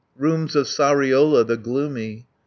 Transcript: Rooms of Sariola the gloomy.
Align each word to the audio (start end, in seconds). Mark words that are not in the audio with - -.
Rooms 0.17 0.55
of 0.55 0.65
Sariola 0.65 1.45
the 1.45 1.57
gloomy. 1.57 2.25